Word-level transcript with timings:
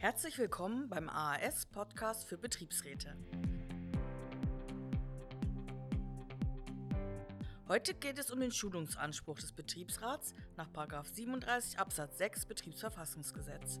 Herzlich 0.00 0.38
willkommen 0.38 0.88
beim 0.88 1.08
AAS 1.08 1.66
Podcast 1.66 2.28
für 2.28 2.38
Betriebsräte. 2.38 3.16
Heute 7.66 7.94
geht 7.94 8.16
es 8.20 8.30
um 8.30 8.38
den 8.38 8.52
Schulungsanspruch 8.52 9.40
des 9.40 9.52
Betriebsrats 9.52 10.36
nach 10.56 10.68
37 11.04 11.80
Absatz 11.80 12.16
6 12.18 12.46
Betriebsverfassungsgesetz. 12.46 13.80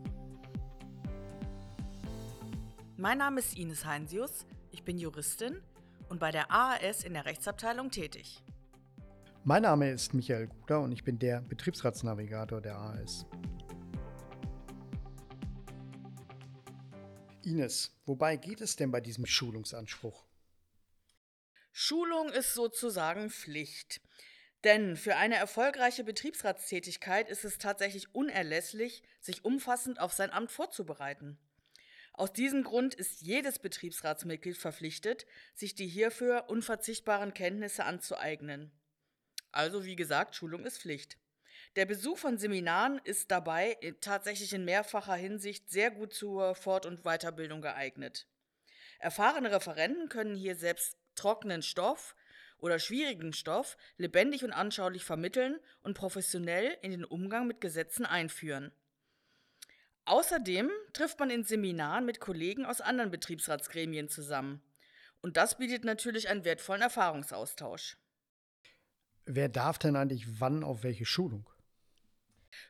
Mein 2.96 3.18
Name 3.18 3.38
ist 3.38 3.56
Ines 3.56 3.86
Heinsius, 3.86 4.44
ich 4.72 4.82
bin 4.82 4.98
Juristin 4.98 5.62
und 6.08 6.18
bei 6.18 6.32
der 6.32 6.50
AAS 6.50 7.04
in 7.04 7.14
der 7.14 7.26
Rechtsabteilung 7.26 7.92
tätig. 7.92 8.42
Mein 9.44 9.62
Name 9.62 9.92
ist 9.92 10.14
Michael 10.14 10.48
Guder 10.48 10.80
und 10.80 10.90
ich 10.90 11.04
bin 11.04 11.20
der 11.20 11.42
Betriebsratsnavigator 11.42 12.60
der 12.60 12.76
AAS. 12.76 13.24
Ines, 17.48 17.90
wobei 18.04 18.36
geht 18.36 18.60
es 18.60 18.76
denn 18.76 18.90
bei 18.90 19.00
diesem 19.00 19.24
Schulungsanspruch? 19.24 20.24
Schulung 21.72 22.30
ist 22.30 22.52
sozusagen 22.54 23.30
Pflicht. 23.30 24.02
Denn 24.64 24.96
für 24.96 25.16
eine 25.16 25.36
erfolgreiche 25.36 26.04
Betriebsratstätigkeit 26.04 27.30
ist 27.30 27.44
es 27.44 27.58
tatsächlich 27.58 28.14
unerlässlich, 28.14 29.02
sich 29.20 29.44
umfassend 29.44 30.00
auf 30.00 30.12
sein 30.12 30.30
Amt 30.30 30.50
vorzubereiten. 30.50 31.38
Aus 32.12 32.32
diesem 32.32 32.64
Grund 32.64 32.94
ist 32.94 33.22
jedes 33.22 33.60
Betriebsratsmitglied 33.60 34.58
verpflichtet, 34.58 35.24
sich 35.54 35.74
die 35.74 35.86
hierfür 35.86 36.46
unverzichtbaren 36.48 37.32
Kenntnisse 37.32 37.84
anzueignen. 37.84 38.72
Also 39.52 39.84
wie 39.84 39.96
gesagt, 39.96 40.34
Schulung 40.34 40.66
ist 40.66 40.82
Pflicht. 40.82 41.16
Der 41.78 41.86
Besuch 41.86 42.18
von 42.18 42.38
Seminaren 42.38 43.00
ist 43.04 43.30
dabei 43.30 43.76
tatsächlich 44.00 44.52
in 44.52 44.64
mehrfacher 44.64 45.14
Hinsicht 45.14 45.70
sehr 45.70 45.92
gut 45.92 46.12
zur 46.12 46.56
Fort- 46.56 46.86
und 46.86 47.04
Weiterbildung 47.04 47.62
geeignet. 47.62 48.26
Erfahrene 48.98 49.52
Referenten 49.52 50.08
können 50.08 50.34
hier 50.34 50.56
selbst 50.56 50.96
trockenen 51.14 51.62
Stoff 51.62 52.16
oder 52.58 52.80
schwierigen 52.80 53.32
Stoff 53.32 53.76
lebendig 53.96 54.42
und 54.42 54.50
anschaulich 54.50 55.04
vermitteln 55.04 55.60
und 55.80 55.94
professionell 55.94 56.76
in 56.82 56.90
den 56.90 57.04
Umgang 57.04 57.46
mit 57.46 57.60
Gesetzen 57.60 58.04
einführen. 58.04 58.72
Außerdem 60.04 60.72
trifft 60.94 61.20
man 61.20 61.30
in 61.30 61.44
Seminaren 61.44 62.04
mit 62.04 62.18
Kollegen 62.18 62.66
aus 62.66 62.80
anderen 62.80 63.12
Betriebsratsgremien 63.12 64.08
zusammen. 64.08 64.60
Und 65.20 65.36
das 65.36 65.58
bietet 65.58 65.84
natürlich 65.84 66.28
einen 66.28 66.44
wertvollen 66.44 66.82
Erfahrungsaustausch. 66.82 67.98
Wer 69.26 69.48
darf 69.48 69.78
denn 69.78 69.94
eigentlich 69.94 70.40
wann 70.40 70.64
auf 70.64 70.82
welche 70.82 71.06
Schulung? 71.06 71.48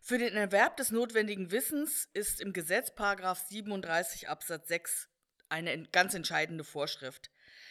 Für 0.00 0.18
den 0.18 0.36
Erwerb 0.36 0.76
des 0.76 0.90
notwendigen 0.90 1.50
Wissens 1.50 2.08
ist 2.12 2.40
im 2.40 2.52
Gesetz 2.52 2.92
37 2.96 4.28
Absatz 4.28 4.68
6 4.68 5.08
eine 5.48 5.86
ganz 5.88 6.14
entscheidende 6.14 6.64
Vorschrift. 6.64 7.30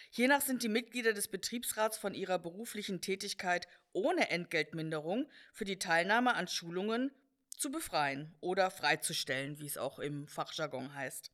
Hiernach 0.10 0.42
sind 0.42 0.64
die 0.64 0.70
Mitglieder 0.70 1.14
des 1.14 1.28
Betriebsrats 1.28 1.98
von 1.98 2.14
ihrer 2.14 2.40
beruflichen 2.40 3.02
Tätigkeit 3.02 3.68
ohne 3.92 4.30
Entgeltminderung 4.30 5.30
für 5.54 5.66
die 5.66 5.80
Teilnahme 5.80 6.36
an 6.36 6.48
Schulungen 6.48 7.12
zu 7.50 7.72
befreien 7.72 8.36
oder 8.40 8.72
freizustellen, 8.72 9.60
wie 9.60 9.66
es 9.66 9.78
auch 9.78 10.00
im 10.00 10.28
Fachjargon 10.28 10.94
heißt. 10.94 11.32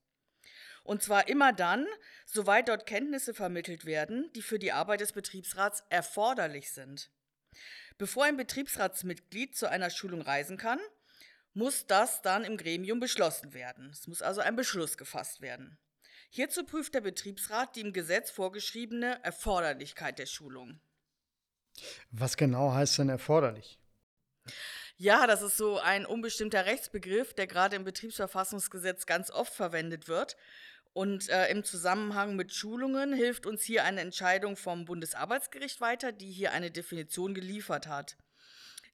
Und 0.83 1.01
zwar 1.01 1.27
immer 1.27 1.53
dann, 1.53 1.87
soweit 2.25 2.67
dort 2.67 2.85
Kenntnisse 2.85 3.33
vermittelt 3.33 3.85
werden, 3.85 4.31
die 4.33 4.41
für 4.41 4.59
die 4.59 4.71
Arbeit 4.71 5.01
des 5.01 5.13
Betriebsrats 5.13 5.83
erforderlich 5.89 6.71
sind. 6.71 7.09
Bevor 7.97 8.25
ein 8.25 8.37
Betriebsratsmitglied 8.37 9.55
zu 9.55 9.69
einer 9.69 9.89
Schulung 9.89 10.21
reisen 10.21 10.57
kann, 10.57 10.79
muss 11.53 11.85
das 11.85 12.21
dann 12.21 12.43
im 12.43 12.57
Gremium 12.57 12.99
beschlossen 12.99 13.53
werden. 13.53 13.89
Es 13.91 14.07
muss 14.07 14.21
also 14.21 14.41
ein 14.41 14.55
Beschluss 14.55 14.97
gefasst 14.97 15.41
werden. 15.41 15.77
Hierzu 16.29 16.65
prüft 16.65 16.95
der 16.95 17.01
Betriebsrat 17.01 17.75
die 17.75 17.81
im 17.81 17.93
Gesetz 17.93 18.31
vorgeschriebene 18.31 19.23
Erforderlichkeit 19.23 20.17
der 20.17 20.25
Schulung. 20.25 20.79
Was 22.11 22.37
genau 22.37 22.73
heißt 22.73 22.97
denn 22.99 23.09
erforderlich? 23.09 23.79
Ja, 24.97 25.27
das 25.27 25.41
ist 25.41 25.57
so 25.57 25.79
ein 25.79 26.05
unbestimmter 26.05 26.65
Rechtsbegriff, 26.65 27.33
der 27.33 27.47
gerade 27.47 27.75
im 27.75 27.83
Betriebsverfassungsgesetz 27.83 29.05
ganz 29.05 29.31
oft 29.31 29.53
verwendet 29.53 30.07
wird 30.07 30.35
und 30.93 31.29
äh, 31.29 31.49
im 31.49 31.63
Zusammenhang 31.63 32.35
mit 32.35 32.53
Schulungen 32.53 33.13
hilft 33.13 33.45
uns 33.45 33.63
hier 33.63 33.83
eine 33.83 34.01
Entscheidung 34.01 34.55
vom 34.55 34.85
Bundesarbeitsgericht 34.85 35.81
weiter, 35.81 36.11
die 36.11 36.31
hier 36.31 36.51
eine 36.51 36.71
Definition 36.71 37.33
geliefert 37.33 37.87
hat. 37.87 38.15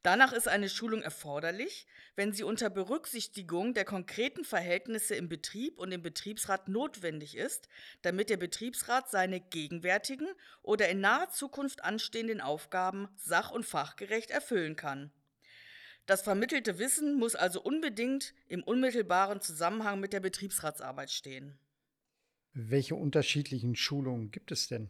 Danach 0.01 0.31
ist 0.31 0.47
eine 0.47 0.69
Schulung 0.69 1.01
erforderlich, 1.01 1.85
wenn 2.15 2.31
sie 2.31 2.43
unter 2.43 2.69
Berücksichtigung 2.69 3.73
der 3.73 3.83
konkreten 3.83 4.45
Verhältnisse 4.45 5.15
im 5.15 5.27
Betrieb 5.27 5.77
und 5.77 5.91
im 5.91 6.01
Betriebsrat 6.01 6.69
notwendig 6.69 7.35
ist, 7.35 7.67
damit 8.01 8.29
der 8.29 8.37
Betriebsrat 8.37 9.09
seine 9.09 9.41
gegenwärtigen 9.41 10.29
oder 10.61 10.87
in 10.87 11.01
naher 11.01 11.29
Zukunft 11.29 11.83
anstehenden 11.83 12.39
Aufgaben 12.39 13.09
sach- 13.17 13.51
und 13.51 13.65
fachgerecht 13.65 14.31
erfüllen 14.31 14.77
kann. 14.77 15.11
Das 16.05 16.21
vermittelte 16.21 16.79
Wissen 16.79 17.15
muss 17.15 17.35
also 17.35 17.61
unbedingt 17.61 18.33
im 18.47 18.63
unmittelbaren 18.63 19.41
Zusammenhang 19.41 19.99
mit 19.99 20.13
der 20.13 20.21
Betriebsratsarbeit 20.21 21.11
stehen. 21.11 21.59
Welche 22.53 22.95
unterschiedlichen 22.95 23.75
Schulungen 23.75 24.31
gibt 24.31 24.51
es 24.51 24.67
denn? 24.67 24.89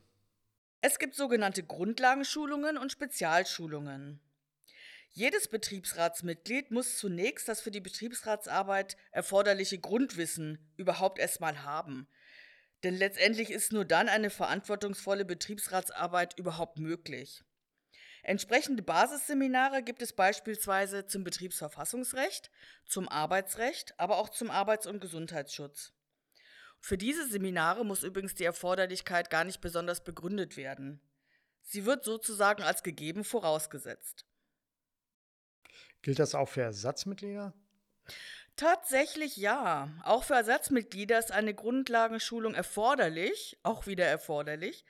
Es 0.81 0.97
gibt 0.97 1.15
sogenannte 1.15 1.63
Grundlagenschulungen 1.63 2.77
und 2.77 2.91
Spezialschulungen. 2.91 4.21
Jedes 5.11 5.47
Betriebsratsmitglied 5.49 6.71
muss 6.71 6.97
zunächst 6.97 7.47
das 7.49 7.59
für 7.59 7.71
die 7.71 7.81
Betriebsratsarbeit 7.81 8.95
erforderliche 9.11 9.79
Grundwissen 9.79 10.71
überhaupt 10.77 11.19
erstmal 11.19 11.63
haben. 11.63 12.07
Denn 12.83 12.95
letztendlich 12.95 13.49
ist 13.49 13.73
nur 13.73 13.83
dann 13.83 14.07
eine 14.07 14.29
verantwortungsvolle 14.29 15.25
Betriebsratsarbeit 15.25 16.39
überhaupt 16.39 16.77
möglich. 16.77 17.43
Entsprechende 18.23 18.83
Basisseminare 18.83 19.83
gibt 19.83 20.01
es 20.01 20.13
beispielsweise 20.13 21.05
zum 21.07 21.23
Betriebsverfassungsrecht, 21.23 22.51
zum 22.85 23.09
Arbeitsrecht, 23.09 23.99
aber 23.99 24.17
auch 24.17 24.29
zum 24.29 24.49
Arbeits- 24.51 24.87
und 24.87 25.01
Gesundheitsschutz. 25.01 25.93
Für 26.81 26.97
diese 26.97 27.27
Seminare 27.27 27.85
muss 27.85 28.03
übrigens 28.03 28.35
die 28.35 28.45
Erforderlichkeit 28.45 29.29
gar 29.29 29.43
nicht 29.43 29.61
besonders 29.61 30.03
begründet 30.03 30.57
werden. 30.57 31.01
Sie 31.61 31.85
wird 31.85 32.03
sozusagen 32.03 32.63
als 32.63 32.83
gegeben 32.83 33.23
vorausgesetzt. 33.23 34.25
Gilt 36.01 36.19
das 36.19 36.35
auch 36.35 36.47
für 36.47 36.61
Ersatzmitglieder? 36.61 37.53
Tatsächlich 38.55 39.37
ja. 39.37 39.89
Auch 40.03 40.23
für 40.23 40.33
Ersatzmitglieder 40.33 41.19
ist 41.19 41.31
eine 41.31 41.53
Grundlagenschulung 41.53 42.55
erforderlich, 42.55 43.57
auch 43.63 43.87
wieder 43.87 44.05
erforderlich, 44.05 44.85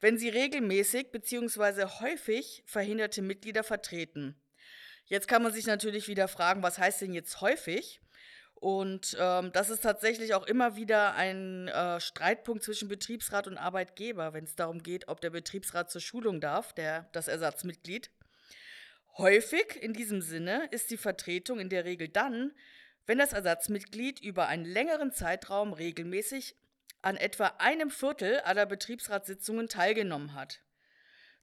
wenn 0.00 0.18
sie 0.18 0.28
regelmäßig 0.28 1.12
bzw. 1.12 1.84
häufig 2.00 2.64
verhinderte 2.66 3.22
Mitglieder 3.22 3.62
vertreten. 3.62 4.40
Jetzt 5.04 5.28
kann 5.28 5.42
man 5.42 5.52
sich 5.52 5.66
natürlich 5.66 6.08
wieder 6.08 6.26
fragen, 6.26 6.62
was 6.62 6.78
heißt 6.78 7.02
denn 7.02 7.12
jetzt 7.12 7.40
häufig? 7.40 8.00
Und 8.62 9.16
ähm, 9.18 9.50
das 9.52 9.70
ist 9.70 9.82
tatsächlich 9.82 10.34
auch 10.34 10.46
immer 10.46 10.76
wieder 10.76 11.16
ein 11.16 11.66
äh, 11.66 11.98
Streitpunkt 11.98 12.62
zwischen 12.62 12.86
Betriebsrat 12.86 13.48
und 13.48 13.58
Arbeitgeber, 13.58 14.34
wenn 14.34 14.44
es 14.44 14.54
darum 14.54 14.84
geht, 14.84 15.08
ob 15.08 15.20
der 15.20 15.30
Betriebsrat 15.30 15.90
zur 15.90 16.00
Schulung 16.00 16.40
darf, 16.40 16.72
der, 16.72 17.08
das 17.10 17.26
Ersatzmitglied. 17.26 18.12
Häufig 19.18 19.82
in 19.82 19.94
diesem 19.94 20.22
Sinne 20.22 20.68
ist 20.70 20.92
die 20.92 20.96
Vertretung 20.96 21.58
in 21.58 21.70
der 21.70 21.84
Regel 21.84 22.06
dann, 22.06 22.52
wenn 23.04 23.18
das 23.18 23.32
Ersatzmitglied 23.32 24.20
über 24.20 24.46
einen 24.46 24.64
längeren 24.64 25.10
Zeitraum 25.10 25.72
regelmäßig 25.72 26.54
an 27.00 27.16
etwa 27.16 27.46
einem 27.58 27.90
Viertel 27.90 28.38
aller 28.42 28.66
Betriebsratssitzungen 28.66 29.68
teilgenommen 29.68 30.34
hat. 30.34 30.60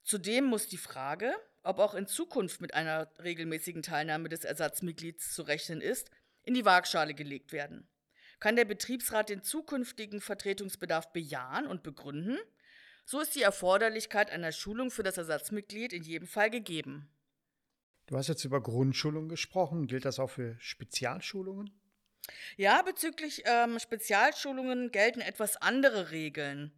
Zudem 0.03 0.45
muss 0.45 0.69
die 0.69 0.77
Frage, 0.77 1.33
ob 1.63 1.79
auch 1.79 1.95
in 1.95 2.07
Zukunft 2.07 2.61
mit 2.61 2.73
einer 2.75 3.11
regelmäßigen 3.21 3.81
Teilnahme 3.81 4.29
des 4.29 4.45
Ersatzmitglieds 4.45 5.33
zu 5.33 5.41
rechnen 5.41 5.81
ist, 5.81 6.09
in 6.43 6.53
die 6.53 6.65
Waagschale 6.65 7.13
gelegt 7.13 7.51
werden. 7.51 7.87
Kann 8.39 8.55
der 8.55 8.65
Betriebsrat 8.65 9.29
den 9.29 9.43
zukünftigen 9.43 10.21
Vertretungsbedarf 10.21 11.11
bejahen 11.11 11.67
und 11.67 11.83
begründen, 11.83 12.37
so 13.05 13.19
ist 13.19 13.35
die 13.35 13.41
Erforderlichkeit 13.41 14.29
einer 14.29 14.51
Schulung 14.51 14.91
für 14.91 15.01
das 15.01 15.17
Ersatzmitglied 15.17 15.93
in 15.93 16.03
jedem 16.03 16.27
Fall 16.27 16.51
gegeben. 16.51 17.09
Du 18.05 18.17
hast 18.17 18.27
jetzt 18.27 18.45
über 18.45 18.61
Grundschulungen 18.61 19.29
gesprochen. 19.29 19.87
Gilt 19.87 20.05
das 20.05 20.19
auch 20.19 20.29
für 20.29 20.55
Spezialschulungen? 20.59 21.71
Ja, 22.55 22.81
bezüglich 22.83 23.41
ähm, 23.45 23.79
Spezialschulungen 23.79 24.91
gelten 24.91 25.21
etwas 25.21 25.57
andere 25.57 26.11
Regeln. 26.11 26.71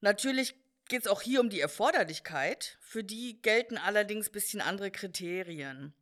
Natürlich 0.00 0.54
geht 0.88 1.02
es 1.02 1.08
auch 1.08 1.20
hier 1.20 1.40
um 1.40 1.50
die 1.50 1.60
Erforderlichkeit. 1.60 2.78
Für 2.80 3.04
die 3.04 3.40
gelten 3.42 3.78
allerdings 3.78 4.28
ein 4.28 4.32
bisschen 4.32 4.60
andere 4.60 4.90
Kriterien. 4.90 5.94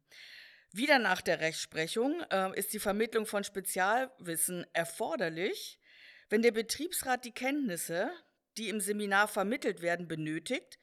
Wieder 0.73 0.99
nach 0.99 1.23
der 1.23 1.41
Rechtsprechung 1.41 2.21
äh, 2.31 2.59
ist 2.59 2.75
die 2.75 2.79
Vermittlung 2.79 3.25
von 3.25 3.43
Spezialwissen 3.43 4.67
erforderlich, 4.75 5.81
wenn 6.29 6.43
der 6.43 6.53
Betriebsrat 6.53 7.25
die 7.25 7.33
Kenntnisse, 7.33 8.11
die 8.59 8.69
im 8.69 8.81
Seminar 8.81 9.29
vermittelt 9.29 9.81
werden, 9.81 10.09
benötigt, 10.09 10.79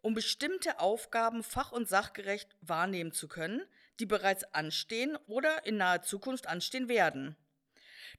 um 0.00 0.14
bestimmte 0.14 0.80
Aufgaben 0.80 1.42
fach- 1.42 1.72
und 1.72 1.88
sachgerecht 1.88 2.56
wahrnehmen 2.62 3.12
zu 3.12 3.28
können, 3.28 3.62
die 4.00 4.06
bereits 4.06 4.44
anstehen 4.54 5.16
oder 5.26 5.66
in 5.66 5.76
naher 5.76 6.02
Zukunft 6.02 6.46
anstehen 6.46 6.88
werden. 6.88 7.36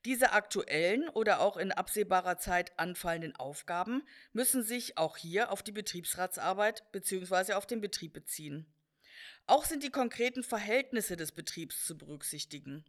Diese 0.05 0.33
aktuellen 0.33 1.09
oder 1.09 1.39
auch 1.39 1.57
in 1.57 1.71
absehbarer 1.71 2.37
Zeit 2.37 2.77
anfallenden 2.77 3.35
Aufgaben 3.35 4.03
müssen 4.33 4.61
sich 4.63 4.97
auch 4.97 5.17
hier 5.17 5.51
auf 5.51 5.63
die 5.63 5.71
Betriebsratsarbeit 5.71 6.91
bzw. 6.91 7.53
auf 7.53 7.65
den 7.65 7.81
Betrieb 7.81 8.13
beziehen. 8.13 8.71
Auch 9.45 9.65
sind 9.65 9.83
die 9.83 9.89
konkreten 9.89 10.43
Verhältnisse 10.43 11.15
des 11.15 11.31
Betriebs 11.31 11.85
zu 11.85 11.97
berücksichtigen. 11.97 12.85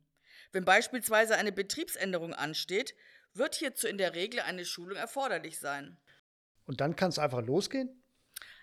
Wenn 0.52 0.64
beispielsweise 0.64 1.36
eine 1.36 1.52
Betriebsänderung 1.52 2.34
ansteht, 2.34 2.94
wird 3.34 3.54
hierzu 3.54 3.86
in 3.86 3.98
der 3.98 4.14
Regel 4.14 4.40
eine 4.40 4.64
Schulung 4.64 4.96
erforderlich 4.96 5.58
sein. 5.58 5.96
Und 6.66 6.80
dann 6.80 6.96
kann 6.96 7.10
es 7.10 7.18
einfach 7.18 7.42
losgehen? 7.42 8.02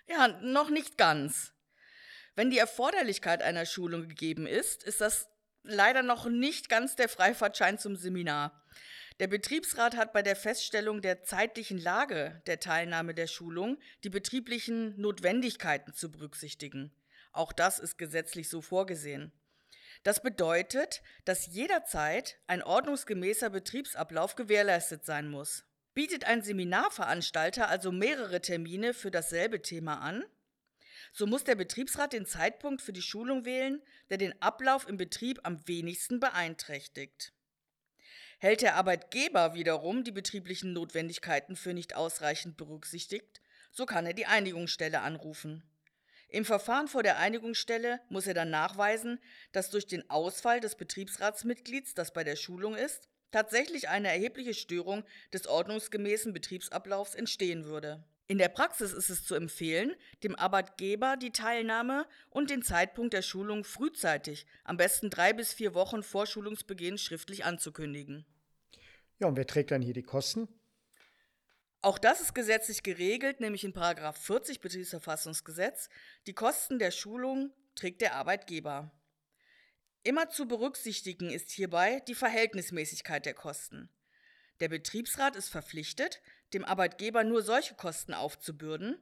Ja, 0.08 0.28
noch 0.42 0.70
nicht 0.70 0.98
ganz. 0.98 1.52
Wenn 2.34 2.50
die 2.50 2.58
Erforderlichkeit 2.58 3.42
einer 3.42 3.66
Schulung 3.66 4.08
gegeben 4.08 4.46
ist, 4.46 4.84
ist 4.84 5.00
das 5.00 5.28
leider 5.62 6.02
noch 6.02 6.26
nicht 6.26 6.68
ganz 6.68 6.96
der 6.96 7.08
Freifahrtschein 7.08 7.78
zum 7.78 7.96
Seminar. 7.96 8.62
Der 9.18 9.28
Betriebsrat 9.28 9.96
hat 9.96 10.12
bei 10.12 10.22
der 10.22 10.36
Feststellung 10.36 11.00
der 11.00 11.22
zeitlichen 11.22 11.78
Lage 11.78 12.42
der 12.46 12.60
Teilnahme 12.60 13.14
der 13.14 13.26
Schulung 13.26 13.78
die 14.04 14.10
betrieblichen 14.10 15.00
Notwendigkeiten 15.00 15.94
zu 15.94 16.10
berücksichtigen. 16.10 16.92
Auch 17.36 17.52
das 17.52 17.78
ist 17.78 17.98
gesetzlich 17.98 18.48
so 18.48 18.62
vorgesehen. 18.62 19.32
Das 20.02 20.22
bedeutet, 20.22 21.02
dass 21.24 21.46
jederzeit 21.46 22.38
ein 22.46 22.62
ordnungsgemäßer 22.62 23.50
Betriebsablauf 23.50 24.36
gewährleistet 24.36 25.04
sein 25.04 25.28
muss. 25.28 25.64
Bietet 25.94 26.24
ein 26.24 26.42
Seminarveranstalter 26.42 27.68
also 27.68 27.92
mehrere 27.92 28.40
Termine 28.40 28.94
für 28.94 29.10
dasselbe 29.10 29.62
Thema 29.62 30.00
an, 30.00 30.24
so 31.12 31.26
muss 31.26 31.44
der 31.44 31.54
Betriebsrat 31.54 32.12
den 32.12 32.26
Zeitpunkt 32.26 32.82
für 32.82 32.92
die 32.92 33.02
Schulung 33.02 33.44
wählen, 33.44 33.82
der 34.10 34.18
den 34.18 34.40
Ablauf 34.42 34.86
im 34.86 34.96
Betrieb 34.96 35.40
am 35.44 35.66
wenigsten 35.66 36.20
beeinträchtigt. 36.20 37.32
Hält 38.38 38.60
der 38.60 38.76
Arbeitgeber 38.76 39.54
wiederum 39.54 40.04
die 40.04 40.12
betrieblichen 40.12 40.74
Notwendigkeiten 40.74 41.56
für 41.56 41.72
nicht 41.72 41.96
ausreichend 41.96 42.58
berücksichtigt, 42.58 43.40
so 43.72 43.86
kann 43.86 44.04
er 44.04 44.12
die 44.12 44.26
Einigungsstelle 44.26 45.00
anrufen. 45.00 45.62
Im 46.28 46.44
Verfahren 46.44 46.88
vor 46.88 47.02
der 47.02 47.18
Einigungsstelle 47.18 48.00
muss 48.08 48.26
er 48.26 48.34
dann 48.34 48.50
nachweisen, 48.50 49.20
dass 49.52 49.70
durch 49.70 49.86
den 49.86 50.08
Ausfall 50.10 50.60
des 50.60 50.74
Betriebsratsmitglieds, 50.74 51.94
das 51.94 52.12
bei 52.12 52.24
der 52.24 52.36
Schulung 52.36 52.74
ist, 52.74 53.08
tatsächlich 53.30 53.88
eine 53.88 54.08
erhebliche 54.08 54.54
Störung 54.54 55.04
des 55.32 55.46
ordnungsgemäßen 55.46 56.32
Betriebsablaufs 56.32 57.14
entstehen 57.14 57.64
würde. 57.64 58.04
In 58.28 58.38
der 58.38 58.48
Praxis 58.48 58.92
ist 58.92 59.08
es 59.08 59.24
zu 59.24 59.36
empfehlen, 59.36 59.94
dem 60.24 60.34
Arbeitgeber 60.34 61.16
die 61.16 61.30
Teilnahme 61.30 62.06
und 62.28 62.50
den 62.50 62.62
Zeitpunkt 62.62 63.12
der 63.12 63.22
Schulung 63.22 63.62
frühzeitig, 63.62 64.46
am 64.64 64.76
besten 64.76 65.10
drei 65.10 65.32
bis 65.32 65.52
vier 65.52 65.74
Wochen 65.74 66.02
vor 66.02 66.26
Schulungsbeginn, 66.26 66.98
schriftlich 66.98 67.44
anzukündigen. 67.44 68.26
Ja, 69.20 69.28
und 69.28 69.36
wer 69.36 69.46
trägt 69.46 69.70
dann 69.70 69.80
hier 69.80 69.94
die 69.94 70.02
Kosten? 70.02 70.48
Auch 71.86 71.98
das 71.98 72.20
ist 72.20 72.34
gesetzlich 72.34 72.82
geregelt, 72.82 73.38
nämlich 73.38 73.62
in 73.62 73.72
40 73.72 74.60
Betriebsverfassungsgesetz. 74.60 75.88
Die 76.26 76.32
Kosten 76.32 76.80
der 76.80 76.90
Schulung 76.90 77.52
trägt 77.76 78.00
der 78.00 78.16
Arbeitgeber. 78.16 78.90
Immer 80.02 80.28
zu 80.28 80.48
berücksichtigen 80.48 81.30
ist 81.30 81.52
hierbei 81.52 82.02
die 82.08 82.16
Verhältnismäßigkeit 82.16 83.24
der 83.24 83.34
Kosten. 83.34 83.88
Der 84.58 84.68
Betriebsrat 84.68 85.36
ist 85.36 85.48
verpflichtet, 85.48 86.22
dem 86.54 86.64
Arbeitgeber 86.64 87.22
nur 87.22 87.42
solche 87.42 87.76
Kosten 87.76 88.14
aufzubürden, 88.14 88.98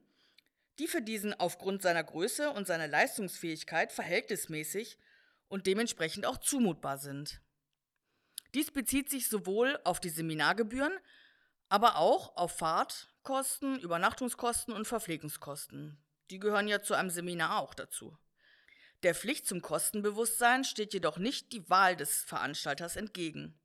die 0.78 0.86
für 0.86 1.00
diesen 1.00 1.32
aufgrund 1.32 1.80
seiner 1.80 2.04
Größe 2.04 2.50
und 2.50 2.66
seiner 2.66 2.86
Leistungsfähigkeit 2.86 3.92
verhältnismäßig 3.92 4.98
und 5.48 5.66
dementsprechend 5.66 6.26
auch 6.26 6.36
zumutbar 6.36 6.98
sind. 6.98 7.40
Dies 8.52 8.70
bezieht 8.70 9.08
sich 9.08 9.30
sowohl 9.30 9.80
auf 9.84 10.00
die 10.00 10.10
Seminargebühren, 10.10 10.92
aber 11.68 11.96
auch 11.96 12.36
auf 12.36 12.56
Fahrtkosten, 12.58 13.78
Übernachtungskosten 13.80 14.74
und 14.74 14.86
Verpflegungskosten. 14.86 15.98
Die 16.30 16.38
gehören 16.38 16.68
ja 16.68 16.82
zu 16.82 16.94
einem 16.94 17.10
Seminar 17.10 17.58
auch 17.58 17.74
dazu. 17.74 18.16
Der 19.02 19.14
Pflicht 19.14 19.46
zum 19.46 19.60
Kostenbewusstsein 19.60 20.64
steht 20.64 20.94
jedoch 20.94 21.18
nicht 21.18 21.52
die 21.52 21.68
Wahl 21.68 21.96
des 21.96 22.22
Veranstalters 22.22 22.96
entgegen. 22.96 23.58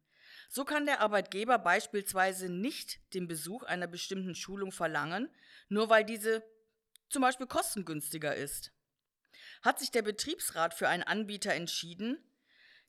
So 0.49 0.65
kann 0.65 0.85
der 0.85 0.99
Arbeitgeber 0.99 1.59
beispielsweise 1.59 2.49
nicht 2.49 2.99
den 3.13 3.27
Besuch 3.27 3.63
einer 3.63 3.87
bestimmten 3.87 4.35
Schulung 4.35 4.71
verlangen, 4.71 5.29
nur 5.69 5.89
weil 5.89 6.03
diese 6.03 6.43
zum 7.07 7.21
Beispiel 7.21 7.47
kostengünstiger 7.47 8.35
ist. 8.35 8.71
Hat 9.61 9.79
sich 9.79 9.91
der 9.91 10.01
Betriebsrat 10.01 10.73
für 10.73 10.89
einen 10.89 11.03
Anbieter 11.03 11.53
entschieden, 11.53 12.17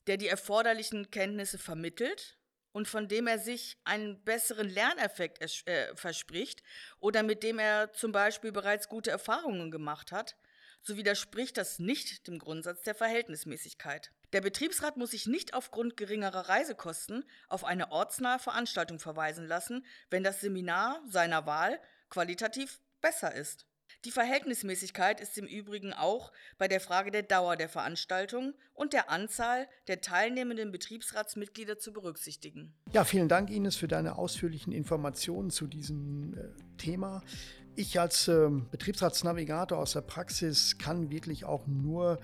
der 0.07 0.17
die 0.17 0.29
erforderlichen 0.29 1.11
Kenntnisse 1.11 1.59
vermittelt 1.59 2.40
und 2.73 2.89
von 2.89 3.09
dem 3.09 3.27
er 3.27 3.39
sich 3.39 3.79
einen 3.85 4.23
besseren 4.25 4.69
Lerneffekt 4.69 5.41
äh, 5.67 5.95
verspricht 5.97 6.63
oder 6.99 7.23
mit 7.23 7.43
dem 7.43 7.59
er 7.59 7.93
zum 7.93 8.13
Beispiel 8.13 8.53
bereits 8.53 8.89
gute 8.89 9.11
Erfahrungen 9.11 9.71
gemacht 9.71 10.13
hat, 10.13 10.37
so 10.83 10.97
widerspricht 10.97 11.57
das 11.57 11.79
nicht 11.79 12.27
dem 12.27 12.39
Grundsatz 12.39 12.83
der 12.83 12.95
Verhältnismäßigkeit. 12.95 14.13
Der 14.33 14.41
Betriebsrat 14.41 14.97
muss 14.97 15.11
sich 15.11 15.27
nicht 15.27 15.55
aufgrund 15.55 15.97
geringerer 15.97 16.49
Reisekosten 16.49 17.25
auf 17.49 17.65
eine 17.65 17.91
ortsnahe 17.91 18.39
Veranstaltung 18.39 18.99
verweisen 18.99 19.47
lassen, 19.47 19.85
wenn 20.09 20.23
das 20.23 20.41
Seminar 20.41 21.03
seiner 21.09 21.47
Wahl 21.47 21.81
qualitativ 22.09 22.81
besser 23.01 23.35
ist. 23.35 23.67
Die 24.05 24.11
Verhältnismäßigkeit 24.11 25.21
ist 25.21 25.37
im 25.39 25.47
Übrigen 25.47 25.93
auch 25.93 26.33
bei 26.59 26.69
der 26.69 26.81
Frage 26.81 27.11
der 27.11 27.23
Dauer 27.23 27.57
der 27.57 27.69
Veranstaltung 27.69 28.55
und 28.75 28.93
der 28.93 29.11
Anzahl 29.11 29.69
der 29.89 30.01
teilnehmenden 30.01 30.73
Betriebsratsmitglieder 30.73 31.79
zu 31.79 31.93
berücksichtigen. 31.93 32.75
Ja, 32.93 33.05
vielen 33.05 33.29
Dank, 33.29 33.51
Ines, 33.51 33.77
für 33.77 33.89
deine 33.89 34.17
ausführlichen 34.17 34.73
Informationen 34.73 35.51
zu 35.51 35.67
diesem 35.67 36.35
äh, 36.35 36.77
Thema. 36.79 37.23
Ich 37.77 38.01
als 38.01 38.29
äh, 38.29 38.49
Betriebsratsnavigator 38.71 39.79
aus 39.79 39.93
der 39.93 40.01
Praxis 40.03 40.79
kann 40.79 41.11
wirklich 41.11 41.45
auch 41.45 41.67
nur 41.67 42.21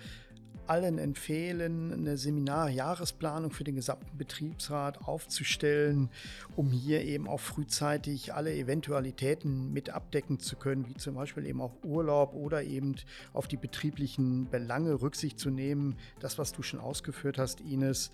allen 0.68 0.98
empfehlen, 0.98 1.92
eine 1.92 2.16
Seminarjahresplanung 2.16 3.50
für 3.50 3.64
den 3.64 3.76
gesamten 3.76 4.16
Betriebsrat 4.16 5.06
aufzustellen, 5.06 6.08
um 6.56 6.70
hier 6.70 7.02
eben 7.02 7.28
auch 7.28 7.40
frühzeitig 7.40 8.34
alle 8.34 8.54
Eventualitäten 8.54 9.72
mit 9.72 9.90
abdecken 9.90 10.38
zu 10.38 10.56
können, 10.56 10.88
wie 10.88 10.94
zum 10.94 11.14
Beispiel 11.14 11.46
eben 11.46 11.60
auch 11.60 11.72
Urlaub 11.84 12.34
oder 12.34 12.62
eben 12.62 12.96
auf 13.32 13.48
die 13.48 13.56
betrieblichen 13.56 14.48
Belange 14.50 15.00
Rücksicht 15.00 15.38
zu 15.38 15.50
nehmen. 15.50 15.96
Das, 16.20 16.38
was 16.38 16.52
du 16.52 16.62
schon 16.62 16.80
ausgeführt 16.80 17.38
hast, 17.38 17.60
Ines. 17.60 18.10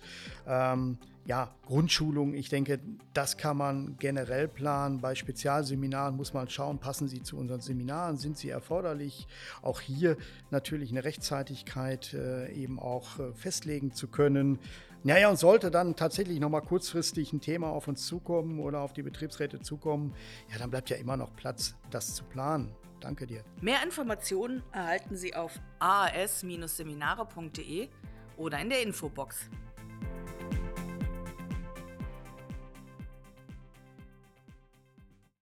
Ähm, 0.47 0.97
ja, 1.25 1.55
Grundschulung, 1.65 2.33
ich 2.33 2.49
denke, 2.49 2.81
das 3.13 3.37
kann 3.37 3.55
man 3.55 3.95
generell 3.97 4.49
planen. 4.49 4.99
Bei 4.99 5.15
Spezialseminaren 5.15 6.17
muss 6.17 6.33
man 6.33 6.49
schauen, 6.49 6.79
passen 6.79 7.07
sie 7.07 7.23
zu 7.23 7.37
unseren 7.37 7.61
Seminaren, 7.61 8.17
sind 8.17 8.37
sie 8.37 8.49
erforderlich? 8.49 9.25
Auch 9.61 9.79
hier 9.79 10.17
natürlich 10.51 10.91
eine 10.91 11.05
Rechtzeitigkeit 11.05 12.13
äh, 12.13 12.51
eben 12.51 12.77
auch 12.77 13.19
äh, 13.19 13.31
festlegen 13.33 13.93
zu 13.93 14.09
können. 14.09 14.59
Naja, 15.03 15.29
und 15.29 15.37
sollte 15.37 15.71
dann 15.71 15.95
tatsächlich 15.95 16.39
nochmal 16.39 16.61
kurzfristig 16.61 17.31
ein 17.33 17.41
Thema 17.41 17.67
auf 17.67 17.87
uns 17.87 18.05
zukommen 18.05 18.59
oder 18.59 18.81
auf 18.81 18.93
die 18.93 19.03
Betriebsräte 19.03 19.61
zukommen, 19.61 20.13
ja, 20.51 20.57
dann 20.57 20.71
bleibt 20.71 20.89
ja 20.89 20.97
immer 20.97 21.15
noch 21.17 21.35
Platz, 21.35 21.75
das 21.89 22.15
zu 22.15 22.23
planen. 22.25 22.73
Danke 22.99 23.27
dir. 23.27 23.43
Mehr 23.61 23.83
Informationen 23.83 24.63
erhalten 24.71 25.15
Sie 25.17 25.35
auf 25.35 25.59
aas-seminare.de 25.79 27.89
oder 28.37 28.59
in 28.59 28.69
der 28.69 28.81
Infobox. 28.81 29.49